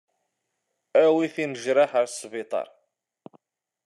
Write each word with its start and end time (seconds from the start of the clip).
Awyet 1.01 1.35
imejraḥ 1.45 1.91
s 1.97 1.99
asbiṭar. 2.05 2.67